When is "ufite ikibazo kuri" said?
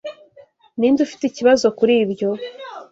1.07-1.93